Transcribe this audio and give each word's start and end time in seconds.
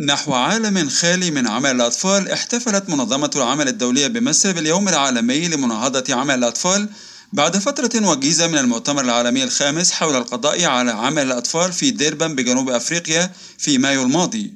نحو 0.00 0.34
عالم 0.34 0.88
خالي 0.88 1.30
من 1.30 1.46
عمل 1.46 1.70
الأطفال 1.70 2.30
احتفلت 2.30 2.88
منظمة 2.88 3.30
العمل 3.36 3.68
الدولية 3.68 4.06
بمصر 4.06 4.52
باليوم 4.52 4.88
العالمي 4.88 5.48
لمناهضة 5.48 6.14
عمل 6.14 6.34
الأطفال 6.34 6.88
بعد 7.32 7.56
فترة 7.56 8.08
وجيزة 8.08 8.46
من 8.46 8.58
المؤتمر 8.58 9.04
العالمي 9.04 9.44
الخامس 9.44 9.92
حول 9.92 10.16
القضاء 10.16 10.64
على 10.64 10.90
عمل 10.90 11.22
الأطفال 11.22 11.72
في 11.72 11.90
ديربن 11.90 12.34
بجنوب 12.34 12.70
أفريقيا 12.70 13.30
في 13.58 13.78
مايو 13.78 14.02
الماضي. 14.02 14.54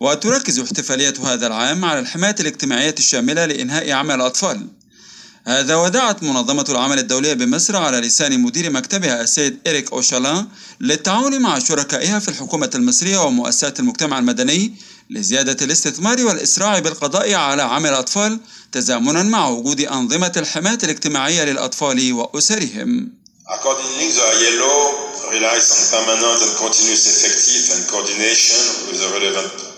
وتركز 0.00 0.58
احتفالية 0.58 1.14
هذا 1.24 1.46
العام 1.46 1.84
على 1.84 2.00
الحماية 2.00 2.36
الاجتماعية 2.40 2.94
الشاملة 2.98 3.46
لإنهاء 3.46 3.92
عمل 3.92 4.14
الأطفال. 4.14 4.66
هذا 5.48 5.76
ودعت 5.76 6.22
منظمة 6.22 6.64
العمل 6.68 6.98
الدولية 6.98 7.32
بمصر 7.32 7.76
على 7.76 8.00
لسان 8.00 8.40
مدير 8.40 8.70
مكتبها 8.70 9.22
السيد 9.22 9.58
إريك 9.66 9.92
أوشالان 9.92 10.46
للتعاون 10.80 11.40
مع 11.40 11.58
شركائها 11.58 12.18
في 12.18 12.28
الحكومة 12.28 12.70
المصرية 12.74 13.18
ومؤسسات 13.18 13.80
المجتمع 13.80 14.18
المدني 14.18 14.74
لزيادة 15.10 15.64
الاستثمار 15.64 16.24
والإسراع 16.24 16.78
بالقضاء 16.78 17.34
على 17.34 17.62
عمل 17.62 17.90
الأطفال 17.90 18.40
تزامنا 18.72 19.22
مع 19.22 19.48
وجود 19.48 19.80
أنظمة 19.80 20.32
الحماية 20.36 20.78
الاجتماعية 20.84 21.44
للأطفال 21.44 22.12
وأسرهم. 22.12 23.18
Accordingly, 23.48 24.08
the 24.12 24.26
ILO 24.44 24.76
relies 25.32 25.68
on 25.72 25.82
permanent 25.94 26.40
and 26.44 26.52
continuous 26.60 27.04
effective 27.08 27.88
coordination 27.88 28.60
with 28.88 28.98
the 29.00 29.08
relevant 29.16 29.68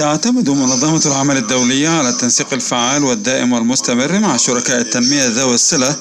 تعتمد 0.00 0.50
منظمة 0.50 1.02
العمل 1.06 1.36
الدولية 1.36 1.88
على 1.88 2.08
التنسيق 2.08 2.52
الفعال 2.52 3.04
والدائم 3.04 3.52
والمستمر 3.52 4.18
مع 4.18 4.36
شركاء 4.36 4.80
التنمية 4.80 5.26
ذوي 5.26 5.54
الصلة 5.54 5.96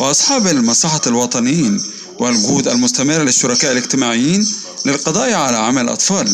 وأصحاب 0.00 0.46
المصلحة 0.46 1.00
الوطنيين 1.06 1.80
والجهود 2.18 2.68
المستمرة 2.68 3.22
للشركاء 3.22 3.72
الاجتماعيين 3.72 4.46
للقضاء 4.86 5.32
على 5.32 5.56
عمل 5.56 5.82
الأطفال. 5.82 6.28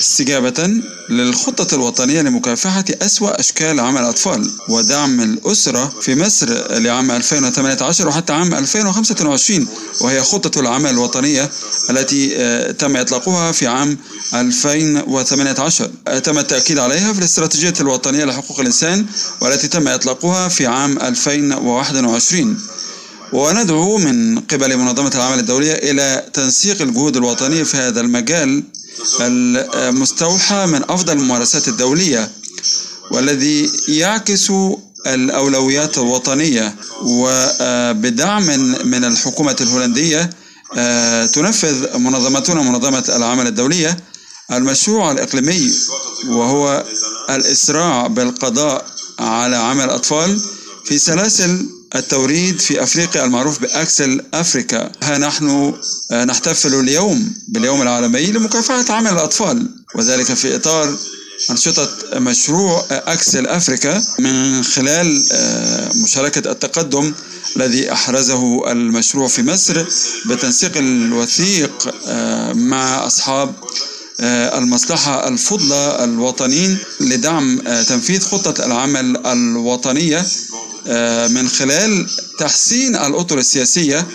استجابة 0.00 0.80
للخطة 1.10 1.74
الوطنية 1.74 2.22
لمكافحة 2.22 2.84
أسوأ 3.02 3.40
أشكال 3.40 3.80
عمل 3.80 4.00
الأطفال 4.00 4.50
ودعم 4.68 5.20
الأسرة 5.20 5.92
في 6.00 6.14
مصر 6.14 6.78
لعام 6.78 7.10
2018 7.10 8.08
وحتى 8.08 8.32
عام 8.32 8.54
2025 8.54 9.66
وهي 10.00 10.22
خطة 10.22 10.60
العمل 10.60 10.90
الوطنية 10.90 11.50
التي 11.90 12.36
آه، 12.36 12.70
تم 12.70 12.96
إطلاقها 12.96 13.52
في 13.52 13.66
عام 13.66 13.98
2018 14.34 15.90
آه، 16.08 16.18
تم 16.18 16.38
التأكيد 16.38 16.78
عليها 16.78 17.12
في 17.12 17.18
الاستراتيجية 17.18 17.74
الوطنية 17.80 18.24
لحقوق 18.24 18.60
الإنسان 18.60 19.06
والتي 19.40 19.68
تم 19.68 19.88
إطلاقها 19.88 20.48
في 20.48 20.66
عام 20.66 20.98
2021 20.98 22.58
وندعو 23.32 23.98
من 23.98 24.38
قبل 24.38 24.76
منظمة 24.76 25.12
العمل 25.14 25.38
الدولية 25.38 25.72
إلى 25.72 26.24
تنسيق 26.32 26.82
الجهود 26.82 27.16
الوطنية 27.16 27.62
في 27.62 27.76
هذا 27.76 28.00
المجال 28.00 28.62
المستوحى 29.20 30.66
من 30.66 30.82
أفضل 30.90 31.12
الممارسات 31.12 31.68
الدولية 31.68 32.30
والذي 33.10 33.70
يعكس 33.88 34.52
الأولويات 35.06 35.98
الوطنية 35.98 36.74
وبدعم 37.02 38.46
من 38.84 39.04
الحكومة 39.04 39.56
الهولندية 39.60 40.30
تنفذ 41.26 41.98
منظمتنا 41.98 42.62
منظمة 42.62 43.04
العمل 43.08 43.46
الدولية 43.46 43.96
المشروع 44.52 45.12
الإقليمي 45.12 45.72
وهو 46.28 46.84
الإسراع 47.30 48.06
بالقضاء 48.06 48.86
على 49.18 49.56
عمل 49.56 49.84
الأطفال 49.84 50.40
في 50.84 50.98
سلاسل 50.98 51.66
التوريد 51.94 52.60
في 52.60 52.82
أفريقيا 52.82 53.24
المعروف 53.24 53.60
بأكسل 53.60 54.22
أفريكا. 54.34 54.92
ها 55.02 55.18
نحن 55.18 55.74
آه، 56.10 56.24
نحتفل 56.24 56.74
اليوم 56.74 57.32
باليوم 57.48 57.82
العالمي 57.82 58.26
لمكافحة 58.26 58.84
عمل 58.88 59.12
الأطفال 59.12 59.68
وذلك 59.94 60.34
في 60.34 60.56
إطار 60.56 60.96
أنشطة 61.50 61.88
مشروع 62.14 62.84
أكسل 62.90 63.46
أفريكا 63.46 64.02
من 64.18 64.64
خلال 64.64 65.24
آه، 65.32 65.92
مشاركة 65.94 66.50
التقدم 66.50 67.12
الذي 67.56 67.92
أحرزه 67.92 68.72
المشروع 68.72 69.28
في 69.28 69.42
مصر 69.42 69.84
بتنسيق 70.26 70.76
الوثيق 70.76 71.94
آه، 72.06 72.52
مع 72.52 73.06
أصحاب 73.06 73.54
المصلحة 74.20 75.28
الفضلى 75.28 76.04
الوطنيين 76.04 76.78
لدعم 77.00 77.58
تنفيذ 77.88 78.20
خطة 78.20 78.66
العمل 78.66 79.26
الوطنية 79.26 80.26
من 81.28 81.48
خلال 81.48 82.06
تحسين 82.38 82.96
الأطر 82.96 83.38
السياسية 83.38 84.06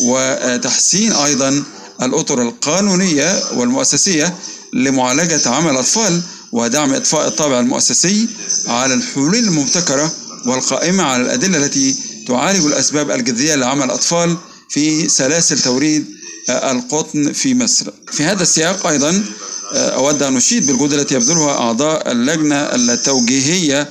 وتحسين 0.00 1.12
أيضا 1.12 1.64
الأطر 2.02 2.42
القانونية 2.42 3.42
والمؤسسية 3.56 4.34
لمعالجة 4.72 5.48
عمل 5.48 5.70
الأطفال 5.70 6.22
ودعم 6.52 6.94
إطفاء 6.94 7.28
الطابع 7.28 7.60
المؤسسي 7.60 8.28
على 8.66 8.94
الحلول 8.94 9.34
المبتكرة 9.34 10.12
والقائمة 10.46 11.02
على 11.02 11.22
الأدلة 11.22 11.58
التي 11.58 11.96
تعالج 12.28 12.64
الأسباب 12.64 13.10
الجذرية 13.10 13.54
لعمل 13.54 13.84
الأطفال 13.84 14.36
في 14.68 15.08
سلاسل 15.08 15.58
توريد 15.58 16.06
آه، 16.48 16.72
القطن 16.72 17.32
في 17.32 17.54
مصر. 17.54 17.86
في 18.12 18.24
هذا 18.24 18.42
السياق 18.42 18.86
أيضا 18.86 19.24
آه، 19.72 19.90
أود 19.90 20.22
أن 20.22 20.36
أشيد 20.36 20.66
بالجهود 20.66 20.92
التي 20.92 21.14
يبذلها 21.14 21.50
أعضاء 21.50 22.12
اللجنة 22.12 22.56
التوجيهية 22.56 23.80
آه، 23.80 23.88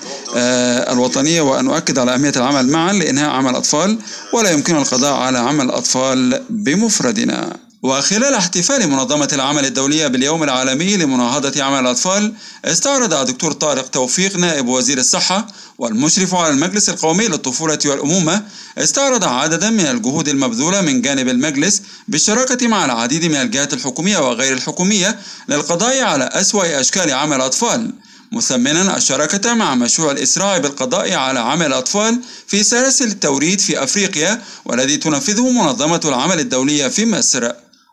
الوطنية 0.92 1.42
وأن 1.42 1.68
أؤكد 1.68 2.00
على 2.00 2.14
أهمية 2.14 2.34
العمل 2.36 2.68
معا 2.70 2.94
لإنهاء 2.94 3.30
عمل 3.30 3.50
الأطفال 3.52 3.98
ولا 4.34 4.52
يمكن 4.52 4.76
القضاء 4.76 5.14
على 5.14 5.38
عمل 5.40 5.66
الأطفال 5.66 6.44
بمفردنا. 6.50 7.58
وخلال 7.84 8.34
احتفال 8.34 8.90
منظمة 8.90 9.30
العمل 9.34 9.66
الدولية 9.66 10.08
باليوم 10.08 10.44
العالمي 10.44 10.98
لمناهضة 10.98 11.64
عمل 11.64 11.80
الأطفال 11.80 12.34
استعرض 12.66 13.14
الدكتور 13.14 13.52
طارق 13.52 13.88
توفيق 13.88 14.36
نائب 14.38 14.68
وزير 14.68 14.98
الصحة 14.98 15.48
والمشرف 15.78 16.36
على 16.36 16.54
المجلس 16.54 16.90
القومي 16.90 17.28
للطفولة 17.28 17.80
والأمومة 17.86 18.44
استعرض 18.78 19.24
عددا 19.24 19.70
من 19.70 19.80
الجهود 19.86 20.28
المبذولة 20.28 20.82
من 20.82 21.02
جانب 21.02 21.28
المجلس 21.28 21.82
بالشراكة 22.08 22.68
مع 22.68 22.86
العديد 22.86 23.26
من 23.26 23.36
الجهات 23.36 23.74
الحكومية 23.74 24.18
وغير 24.18 24.54
الحكومية 24.54 25.20
للقضاء 25.50 26.02
على 26.02 26.24
أسوأ 26.34 26.80
أشكال 26.80 27.14
عمل 27.14 27.36
الأطفال 27.36 27.92
مثمنا 28.32 28.98
الشراكة 28.98 29.54
مع 29.54 29.76
مشروع 29.76 30.12
الإسراع 30.12 30.58
بالقضاء 30.58 31.14
على 31.14 31.40
عمل 31.40 31.66
الأطفال 31.66 32.20
في 32.48 32.64
سلاسل 32.64 33.08
التوريد 33.08 33.60
في 33.60 33.84
أفريقيا 33.84 34.42
والذي 34.66 34.98
تنفذه 34.98 35.52
منظمة 35.52 36.02
العمل 36.06 36.40
الدولية 36.40 36.88
في 36.88 37.06
مصر. 37.06 37.52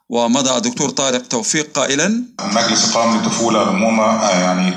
ومضى 0.09 0.57
الدكتور 0.57 0.91
طارق 0.91 1.29
توفيق 1.29 1.73
قائلا 1.75 2.25
مجلس 2.41 2.85
القومي 2.85 3.19
للطفولة 3.19 3.59
والامومه 3.61 4.05
آه، 4.05 4.41
يعني 4.41 4.75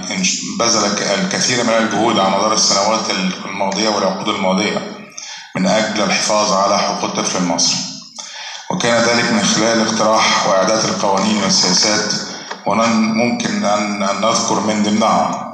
بذل 0.60 0.86
الكثير 1.26 1.64
من 1.64 1.70
الجهود 1.70 2.20
على 2.20 2.38
مدار 2.38 2.54
السنوات 2.54 3.10
الماضية 3.46 3.90
والعقود 3.90 4.36
الماضية 4.36 4.92
من 5.56 5.68
أجل 5.68 6.02
الحفاظ 6.02 6.54
على 6.54 6.80
حقوق 6.80 7.04
الطفل 7.04 7.38
المصري 7.38 7.78
وكان 8.72 9.04
ذلك 9.04 9.32
من 9.32 9.44
خلال 9.44 9.88
اقتراح 9.88 10.48
وإعداد 10.48 10.86
القوانين 10.86 11.44
والسياسات 11.44 12.14
وممكن 12.66 13.66
أن 13.66 14.00
نذكر 14.00 14.60
من 14.60 14.84
ضمنها 14.84 15.47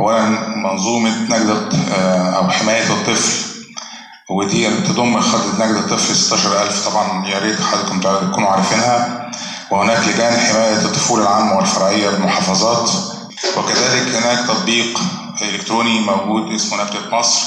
اولا 0.00 0.28
منظومة 0.56 1.10
نجده 1.10 1.68
آه، 1.94 2.36
أو 2.36 2.50
حماية 2.50 2.92
الطفل 2.92 3.50
ودي 4.30 4.70
تضم 4.80 5.20
خدة 5.20 5.66
نجدة 5.66 5.78
الطفل 5.78 6.14
16000 6.16 6.88
طبعا 6.88 7.26
يا 7.26 7.38
ريت 7.38 7.60
حضراتكم 7.60 8.00
تكونوا 8.00 8.48
عارفينها. 8.48 9.30
وهناك 9.70 10.08
لجان 10.08 10.40
حماية 10.40 10.76
الطفولة 10.76 11.22
العامة 11.22 11.56
والفرعية 11.56 12.10
بالمحافظات. 12.10 12.90
وكذلك 13.56 14.14
هناك 14.14 14.46
تطبيق 14.48 15.00
إلكتروني 15.42 16.00
موجود 16.00 16.52
اسمه 16.52 16.82
نبتة 16.82 17.16
مصر. 17.16 17.40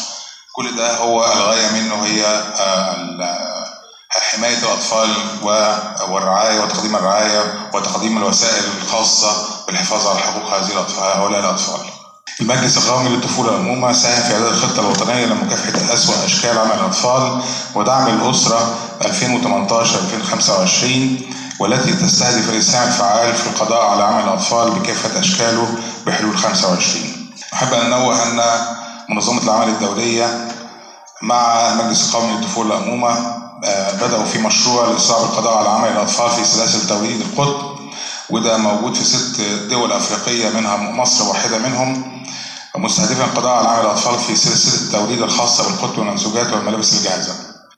كل 0.56 0.76
ده 0.76 0.98
هو 0.98 1.26
الغاية 1.26 1.70
منه 1.72 2.04
هي 2.06 2.26
آه، 2.60 3.64
حماية 4.34 4.58
الأطفال 4.58 5.10
والرعاية 6.10 6.60
وتقديم 6.60 6.96
الرعاية 6.96 7.70
وتقديم 7.74 8.18
الوسائل 8.18 8.64
الخاصة 8.82 9.32
بالحفاظ 9.68 10.08
على 10.08 10.20
حقوق 10.20 10.54
هذه 10.54 10.72
الأطفال 10.72 11.04
هؤلاء 11.22 11.40
الأطفال. 11.40 12.03
المجلس 12.42 12.78
القومي 12.78 13.10
للطفولة 13.10 13.52
والأمومة 13.52 13.94
ساهم 13.94 14.24
في 14.24 14.34
إعداد 14.34 14.48
الخطة 14.54 14.80
الوطنية 14.80 15.26
لمكافحة 15.26 15.94
أسوأ 15.94 16.26
أشكال 16.26 16.58
عمل 16.58 16.72
الأطفال 16.72 17.42
ودعم 17.76 18.08
الأسرة 18.08 18.76
2018-2025 19.02 19.06
والتي 21.60 21.94
تستهدف 21.94 22.50
الإسهام 22.50 22.88
الفعال 22.88 23.36
في 23.36 23.48
القضاء 23.48 23.86
على 23.86 24.04
عمل 24.04 24.24
الأطفال 24.24 24.72
بكافة 24.72 25.20
أشكاله 25.20 25.68
بحلول 26.06 26.38
25 26.38 27.06
أحب 27.54 27.74
أن 27.74 27.94
أنوه 27.94 28.24
أن 28.24 28.42
منظمة 29.10 29.44
العمل 29.44 29.68
الدولية 29.68 30.48
مع 31.22 31.72
المجلس 31.72 32.10
القومي 32.10 32.34
للطفولة 32.34 32.76
والأمومة 32.76 33.44
آه، 33.66 33.92
بدأوا 33.92 34.26
في 34.26 34.40
مشروع 34.40 34.88
لإصلاح 34.88 35.20
القضاء 35.20 35.58
على 35.58 35.70
عمل 35.70 35.90
الأطفال 35.90 36.32
في 36.32 36.46
سلاسل 36.46 36.88
توريد 36.88 37.22
القطب 37.22 37.80
وده 38.30 38.58
موجود 38.58 38.96
في 38.96 39.04
ست 39.04 39.42
دول 39.70 39.92
أفريقية 39.92 40.50
منها 40.50 40.78
مصر 40.78 41.30
واحدة 41.30 41.58
منهم. 41.58 42.13
مستهدفا 42.78 43.26
القضاء 43.26 43.52
على 43.52 43.68
عمل 43.68 43.86
الأطفال 43.86 44.20
في 44.20 44.36
سلسلة 44.36 44.82
التوريد 44.82 45.22
الخاصة 45.22 45.64
بالقطن 45.64 46.00
والمنسوجات 46.00 46.54
والملابس 46.54 46.94
الجاهزة. 46.94 47.34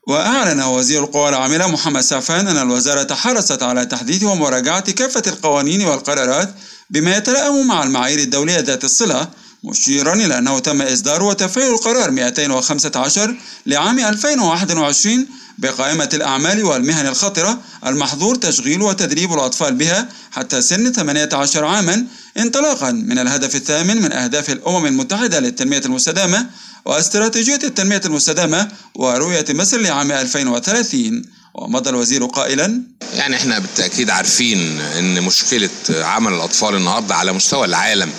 وأعلن 0.08 0.62
وزير 0.62 1.04
القوى 1.04 1.30
العاملة 1.30 1.68
محمد 1.68 2.02
سعفان 2.02 2.48
أن 2.48 2.58
الوزارة 2.58 3.14
حرصت 3.14 3.64
على 3.64 3.86
تحديث 3.86 4.24
ومراجعة 4.24 4.92
كافة 4.92 5.24
القوانين 5.28 5.86
والقرارات 5.88 6.50
بما 6.90 7.18
يتلائم 7.18 7.68
مع 7.68 7.84
المعايير 7.84 8.20
الدولية 8.20 8.60
ذات 8.60 8.84
الصلة 8.84 9.28
مشيرا 9.64 10.14
إلى 10.14 10.38
أنه 10.38 10.60
تم 10.60 10.82
إصدار 10.82 11.24
وتفعيل 11.24 11.74
القرار 11.74 12.12
215 12.12 13.36
لعام 13.66 14.00
2021 14.00 15.28
بقائمة 15.58 16.10
الأعمال 16.14 16.64
والمهن 16.64 17.08
الخطرة 17.08 17.58
المحظور 17.86 18.36
تشغيل 18.36 18.82
وتدريب 18.82 19.34
الأطفال 19.34 19.76
بها 19.76 20.10
حتى 20.32 20.62
سن 20.62 20.92
18 20.92 21.66
عاما 21.66 22.06
انطلاقا 22.38 22.92
من 22.92 23.20
الهدف 23.20 23.56
الثامن 23.56 24.02
من 24.02 24.12
أهداف 24.12 24.50
الأمم 24.50 24.86
المتحدة 24.86 25.40
للتنمية 25.40 25.82
المستدامة 25.86 26.50
واستراتيجية 26.86 27.60
التنمية 27.64 28.02
المستدامة 28.06 28.68
ورؤية 28.96 29.46
مصر 29.50 29.78
لعام 29.78 30.12
2030 30.12 31.22
ومضى 31.54 31.90
الوزير 31.90 32.26
قائلا 32.26 32.84
يعني 33.16 33.36
إحنا 33.36 33.60
بالتأكيد 33.60 34.10
عارفين 34.10 34.82
إن 34.82 35.22
مشكلة 35.22 35.70
عمل 35.90 36.34
الأطفال 36.34 36.76
النهارده 36.76 37.16
على 37.16 37.32
مستوى 37.34 37.66
العالم 37.66 38.12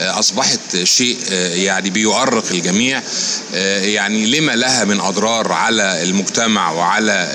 أصبحت 0.00 0.82
شيء 0.84 1.18
يعني 1.54 1.90
بيؤرق 1.90 2.44
الجميع. 2.50 3.02
يعني 3.82 4.26
لما 4.26 4.52
لها 4.52 4.84
من 4.84 5.00
أضرار 5.00 5.52
على 5.52 6.02
المجتمع 6.02 6.70
وعلى 6.70 7.28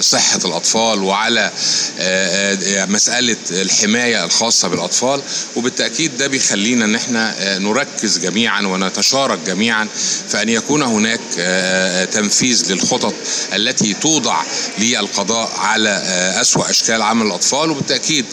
صحة 0.00 0.38
الأطفال 0.44 1.02
وعلى 1.02 1.50
مسألة 2.88 3.36
الحماية 3.50 4.24
الخاصة 4.24 4.68
بالأطفال. 4.68 5.22
وبالتأكيد 5.56 6.16
ده 6.16 6.26
بيخلينا 6.26 6.84
إن 6.84 6.94
إحنا 6.94 7.34
نركز 7.58 8.18
جميعا 8.18 8.62
ونتشارك 8.62 9.38
جميعا 9.46 9.88
في 10.28 10.42
أن 10.42 10.48
يكون 10.48 10.82
هناك 10.82 11.20
تنفيذ 12.12 12.72
للخطط 12.72 13.14
التي 13.54 13.94
توضع 13.94 14.42
للقضاء 14.78 15.52
على 15.58 16.13
أسوأ 16.40 16.70
أشكال 16.70 17.02
عمل 17.02 17.26
الأطفال 17.26 17.70
وبالتأكيد 17.70 18.24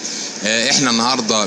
إحنا 0.45 0.89
النهارده 0.89 1.45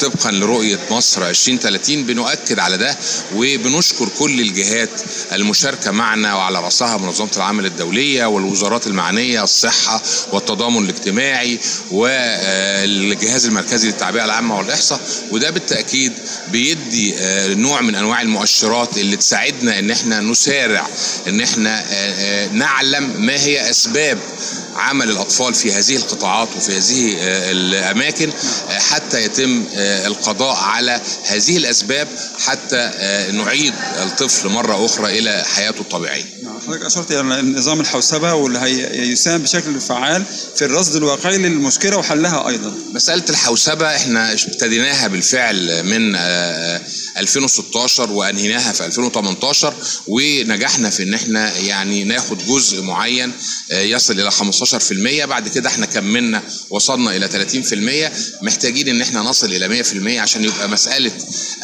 طبقا 0.00 0.30
لرؤية 0.30 0.78
مصر 0.90 1.28
2030 1.28 2.04
بنؤكد 2.04 2.58
على 2.58 2.76
ده 2.76 2.96
وبنشكر 3.34 4.08
كل 4.18 4.40
الجهات 4.40 4.90
المشاركة 5.32 5.90
معنا 5.90 6.34
وعلى 6.34 6.60
رأسها 6.60 6.96
منظمة 6.96 7.28
العمل 7.36 7.66
الدولية 7.66 8.26
والوزارات 8.26 8.86
المعنية 8.86 9.44
الصحة 9.44 10.02
والتضامن 10.32 10.84
الاجتماعي 10.84 11.58
والجهاز 11.90 13.46
المركزي 13.46 13.88
للتعبئة 13.88 14.24
العامة 14.24 14.58
والإحصاء. 14.58 15.00
وده 15.30 15.50
بالتأكيد 15.50 16.12
بيدي 16.52 17.14
نوع 17.54 17.80
من 17.80 17.94
أنواع 17.94 18.22
المؤشرات 18.22 18.98
اللي 18.98 19.16
تساعدنا 19.16 19.78
إن 19.78 19.90
إحنا 19.90 20.20
نسارع 20.20 20.86
إن 21.28 21.40
إحنا 21.40 21.84
نعلم 22.52 23.10
ما 23.26 23.32
هي 23.44 23.70
أسباب 23.70 24.18
عمل 24.76 25.10
الأطفال 25.10 25.54
في 25.54 25.72
هذه 25.72 25.96
القطاعات 25.96 26.48
وفي 26.56 26.72
هذه 26.78 27.16
الأماكن 27.50 28.32
حتى 28.68 29.24
يتم 29.24 29.64
القضاء 29.78 30.56
على 30.56 31.00
هذه 31.24 31.56
الأسباب 31.56 32.08
حتى 32.38 32.90
نعيد 33.32 33.74
الطفل 34.02 34.48
مرة 34.48 34.84
أخرى 34.86 35.18
إلى 35.18 35.44
حياته 35.54 35.80
الطبيعية. 35.80 36.24
حضرتك 36.66 36.84
أشرت 36.84 37.10
إلى 37.12 37.22
نظام 37.42 37.80
الحوسبة 37.80 38.34
واللي 38.34 38.58
هيساهم 38.58 39.42
بشكل 39.42 39.80
فعال 39.80 40.24
في 40.56 40.64
الرصد 40.64 40.96
الواقعي 40.96 41.38
للمشكلة 41.38 41.96
وحلها 41.96 42.48
أيضا. 42.48 42.74
مسألة 42.92 43.24
الحوسبة 43.30 43.96
إحنا 43.96 44.32
ابتديناها 44.32 45.08
بالفعل 45.08 45.84
من 45.84 46.16
2016 47.18 48.10
وأنهيناها 48.12 48.72
في 48.72 48.86
2018 48.86 49.74
ونجحنا 50.06 50.90
في 50.90 51.02
إن 51.02 51.14
إحنا 51.14 51.56
يعني 51.58 52.04
ناخد 52.04 52.46
جزء 52.46 52.82
معين 52.82 53.32
يصل 53.72 54.20
إلى 54.20 54.30
15% 54.32 55.24
بعد 55.24 55.48
كده 55.48 55.68
إحنا 55.68 55.86
كملنا 55.86 56.42
وصلنا 56.70 57.16
إلى 57.16 57.28
30% 58.40 58.44
محتاجين 58.44 58.88
إن 58.88 59.00
إحنا 59.02 59.20
نصل 59.20 59.46
إلى 59.52 59.84
100% 59.84 60.06
عشان 60.20 60.44
يبقى 60.44 60.68
مسألة 60.68 61.12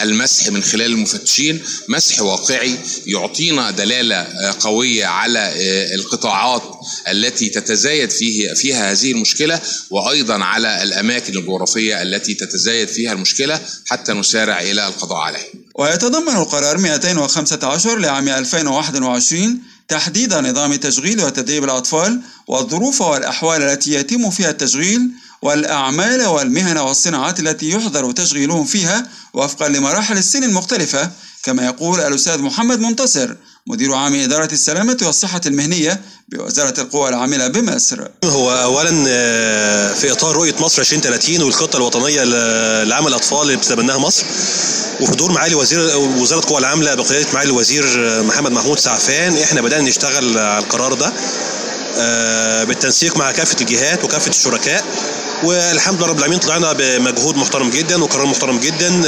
المسح 0.00 0.49
من 0.49 0.62
خلال 0.62 0.87
المفتشين. 0.93 1.62
مسح 1.88 2.20
واقعي 2.22 2.76
يعطينا 3.06 3.70
دلالة 3.70 4.26
قوية 4.60 5.06
على 5.06 5.52
القطاعات 5.94 6.71
التي 7.08 7.49
تتزايد 7.49 8.10
فيه 8.10 8.54
فيها 8.54 8.93
هذه 8.93 9.12
المشكلة 9.12 9.60
وأيضا 9.90 10.44
على 10.44 10.82
الأماكن 10.82 11.38
الجغرافية 11.38 12.02
التي 12.02 12.34
تتزايد 12.34 12.88
فيها 12.88 13.12
المشكلة 13.12 13.60
حتى 13.87 14.12
نسارع 14.12 14.60
إلى 14.60 14.87
القضاء 14.87 15.19
عليها. 15.19 15.46
ويتضمن 15.75 16.37
القرار 16.37 16.78
215 16.78 17.99
لعام 17.99 18.28
2021 18.28 19.58
تحديد 19.88 20.34
نظام 20.34 20.75
تشغيل 20.75 21.25
وتدريب 21.25 21.64
الأطفال 21.64 22.20
والظروف 22.46 23.00
والأحوال 23.00 23.62
التي 23.62 23.93
يتم 23.94 24.31
فيها 24.31 24.50
التشغيل 24.50 25.00
والأعمال 25.43 26.26
والمهن 26.26 26.78
والصناعات 26.78 27.40
التي 27.40 27.70
يحظر 27.70 28.12
تشغيلهم 28.12 28.64
فيها 28.64 29.08
وفقا 29.34 29.69
لمراحل 29.69 30.19
السن 30.19 30.44
المختلفة 30.44 31.10
كما 31.43 31.65
يقول 31.67 32.00
الأستاذ 32.00 32.39
محمد 32.39 32.81
منتصر 32.81 33.35
مدير 33.67 33.94
عام 33.94 34.15
إدارة 34.15 34.53
السلامة 34.53 34.99
والصحة 35.03 35.41
المهنية 35.47 36.00
بوزارة 36.29 36.81
القوى 36.81 37.09
العاملة 37.09 37.47
بمصر. 37.49 38.09
هو 38.25 38.53
أولا 38.53 38.91
في 39.94 40.12
إطار 40.12 40.37
رؤية 40.37 40.55
مصر 40.61 40.81
2030 40.83 41.43
والخطة 41.43 41.77
الوطنية 41.77 42.25
لعمل 42.85 43.09
الأطفال 43.09 43.43
اللي 43.43 43.56
بتتبناها 43.56 43.99
مصر 43.99 44.25
وحضور 45.00 45.33
معالي 45.33 45.55
وزير 45.55 45.97
وزارة 45.97 46.41
القوى 46.41 46.59
العاملة 46.59 46.94
بقيادة 46.94 47.27
معالي 47.35 47.50
الوزير 47.50 47.85
محمد 48.23 48.53
محمود 48.53 48.79
سعفان. 48.79 49.37
إحنا 49.37 49.61
بدأنا 49.61 49.89
نشتغل 49.89 50.39
على 50.39 50.65
القرار 50.65 50.94
ده 50.94 51.12
بالتنسيق 52.65 53.17
مع 53.17 53.33
كافة 53.33 53.56
الجهات 53.61 54.05
وكافة 54.05 54.31
الشركاء. 54.31 54.85
والحمد 55.44 55.99
لله 55.99 56.06
رب 56.09 56.19
العالمين 56.19 56.39
طلعنا 56.39 56.73
بمجهود 56.73 57.37
محترم 57.37 57.71
جدا 57.71 58.03
وقرار 58.03 58.27
محترم 58.27 58.59
جدا 58.59 59.03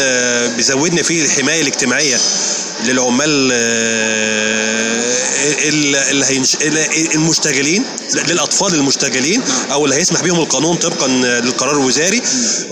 بيزودنا 0.56 1.02
فيه 1.02 1.24
الحماية 1.24 1.62
الاجتماعية. 1.62 2.16
للعمال 2.84 3.52
اللي 6.10 6.24
هينش... 6.26 6.56
المشتغلين 7.14 7.84
للأطفال 8.28 8.74
المشتغلين 8.74 9.42
أو 9.72 9.84
اللي 9.84 9.96
هيسمح 9.96 10.22
بهم 10.22 10.40
القانون 10.40 10.76
طبقا 10.76 11.08
للقرار 11.08 11.72
الوزاري. 11.72 12.22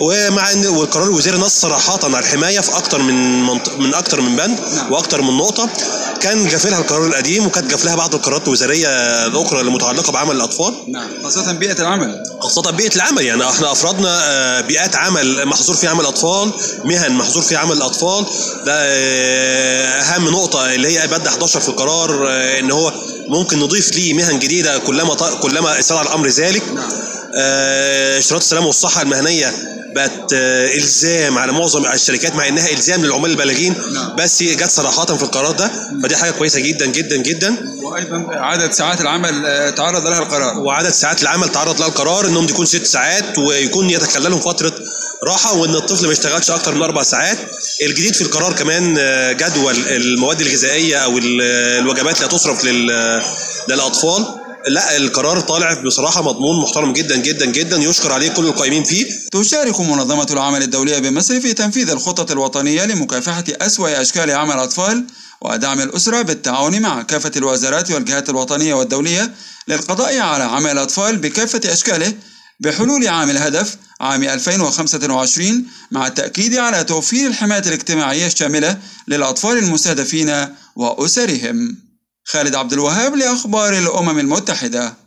ومع 0.00 0.52
إن 0.52 0.66
والقرار 0.66 1.04
الوزاري 1.04 1.38
نص 1.38 1.60
صراحة 1.60 1.99
على 2.04 2.19
الحماية 2.19 2.60
في 2.60 2.76
أكتر 2.76 3.02
من 3.02 3.43
منط... 3.43 3.69
من 3.78 3.94
أكتر 3.94 4.20
من 4.20 4.37
بند 4.37 4.58
وأكتر 4.90 5.22
من 5.22 5.37
نقطة. 5.37 5.69
كان 6.20 6.49
جافلها 6.49 6.78
القرار 6.78 7.06
القديم 7.06 7.46
وكانت 7.46 7.70
جافلها 7.70 7.94
بعض 7.94 8.14
القرارات 8.14 8.46
الوزارية 8.46 8.88
الأخرى 9.26 9.60
المتعلقة 9.60 10.12
بعمل 10.12 10.37
الأطفال. 10.37 10.75
نعم. 10.88 11.08
خاصة 11.25 11.52
بيئة 11.52 11.81
العمل. 11.82 12.22
خاصة 12.40 12.70
بيئة 12.70 12.96
العمل 12.96 13.25
يعني 13.25 13.50
إحنا 13.50 13.72
أفرضنا 13.72 14.60
بيئات 14.60 14.96
عمل 14.96 15.46
محظور 15.46 15.76
فيها 15.76 15.90
عمل 15.90 16.06
أطفال 16.06 16.52
مهن 16.85 17.12
محظور 17.12 17.42
فيها 17.42 17.59
عمل 17.59 17.76
الاطفال 17.76 18.26
ده 18.66 18.73
أهم 20.00 20.28
نقطة 20.28 20.75
اللي 20.75 20.99
هي 20.99 21.06
ماده 21.06 21.30
11 21.30 21.61
في 21.61 21.68
القرار 21.68 22.28
إن 22.58 22.70
هو 22.70 22.92
ممكن 23.28 23.58
نضيف 23.58 23.92
ليه 23.94 24.14
مهن 24.14 24.38
جديدة 24.38 24.78
كلما 24.78 25.14
كلما 25.14 25.78
استدعى 25.78 26.02
الأمر 26.02 26.28
ذلك. 26.28 26.62
اشتراط 28.18 28.40
السلامه 28.40 28.66
والصحة 28.66 29.02
المهنية 29.02 29.72
بقت 29.94 30.32
إلزام 30.76 31.38
على 31.38 31.52
معظم 31.52 31.87
الشركات 31.87 32.34
مع 32.34 32.49
إنها 32.49 32.70
إلزام 32.72 33.04
للعمال 33.04 33.30
البالغين 33.30 33.75
بس 34.18 34.42
جت 34.42 34.70
صراحة 34.70 35.04
في 35.16 35.22
القرار 35.22 35.50
ده 35.50 35.70
فدي 36.02 36.16
حاجة 36.16 36.30
كويسة 36.30 36.61
جدا 36.61 36.87
جدا 36.87 37.16
جدا. 37.16 37.56
وأيضا 37.82 38.26
عدد 38.30 38.72
ساعات 38.72 39.00
العمل 39.00 39.42
تعرض 39.76 40.06
لها 40.06 40.18
القرار. 40.18 40.58
وعدد 40.58 40.90
ساعات 40.90 41.22
العمل 41.22 41.49
تعرض 41.49 41.78
لها 41.80 41.88
القرار 41.88 42.26
إنهم 42.26 42.44
يكون 42.44 42.66
ست 42.66 42.87
ساعات 42.87 43.38
ويكون 43.38 43.90
يتخللهم 43.90 44.40
فترة 44.40 44.72
راحة 45.25 45.56
وإن 45.56 45.75
الطفل 45.75 46.06
ما 46.06 46.12
يشتغلش 46.12 46.50
أكتر 46.50 46.75
من 46.75 46.82
أربع 46.82 47.02
ساعات. 47.02 47.38
الجديد 47.82 48.14
في 48.14 48.22
القرار 48.22 48.52
كمان 48.52 48.94
جدول 49.37 49.76
المواد 49.88 50.40
الغذائية 50.40 50.96
أو 50.96 51.18
الوجبات 51.18 52.16
اللي 52.16 52.26
هتصرف 52.26 52.64
للأطفال. 53.68 54.41
لا 54.69 54.97
القرار 54.97 55.40
طالع 55.40 55.83
بصراحة 55.83 56.23
مضمون 56.23 56.62
محترم 56.62 56.92
جدا 56.92 57.16
جدا 57.16 57.47
جدا 57.47 57.76
يشكر 57.76 58.12
عليه 58.12 58.28
كل 58.28 58.47
القائمين 58.47 58.85
فيه 58.85 59.07
تشارك 59.33 59.81
منظمة 59.81 60.26
العمل 60.31 60.62
الدولية 60.62 60.99
بمصر 60.99 61.40
في 61.40 61.52
تنفيذ 61.52 61.90
الخطط 61.90 62.31
الوطنية 62.31 62.85
لمكافحة 62.85 63.45
أسوأ 63.49 64.00
أشكال 64.02 64.31
عمل 64.31 64.54
الاطفال 64.54 65.04
ودعم 65.40 65.81
الأسرة 65.81 66.23
بالتعاون 66.23 66.81
مع 66.81 67.02
كافة 67.02 67.33
الوزارات 67.37 67.90
والجهات 67.90 68.31
الوطنية 68.31 68.75
والدولية 68.75 69.35
للقضاء 69.69 70.19
على 70.19 70.45
عمل 70.45 70.71
الاطفال 70.71 71.16
بكافة 71.16 71.73
أشكاله 71.73 72.14
بحلول 72.61 73.09
عام 73.09 73.31
الهدف 73.31 73.76
عام 74.00 74.23
2025 74.23 75.66
مع 75.90 76.07
التأكيد 76.07 76.57
على 76.57 76.85
توفير 76.85 77.26
الحماية 77.26 77.62
الاجتماعية 77.66 78.26
الشاملة 78.26 78.78
للأطفال 79.09 79.59
المستهدفين 79.59 80.47
وأسرهم. 80.76 81.76
خالد 82.25 82.55
عبد 82.55 82.73
الوهاب 82.73 83.14
لأخبار 83.14 83.79
الأمم 83.79 84.19
المتحدة. 84.19 85.01